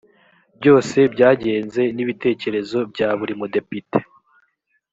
[0.59, 3.99] byose byagenze n ibitekerezo bya buri mudepite